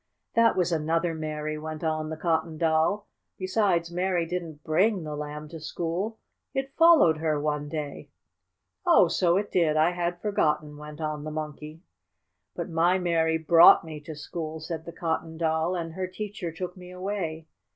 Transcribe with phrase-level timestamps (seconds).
[0.33, 3.07] "That was another Mary," went on the Cotton Doll.
[3.37, 6.17] "Besides Mary didn't bring the lamb to school,
[6.55, 8.09] it followed her one day."
[8.83, 11.83] "Oh, so it did I had forgotten," went on the Monkey.
[12.55, 16.75] "But my Mary brought me to school," said the Cotton Doll, "and her teacher took
[16.75, 17.45] me away.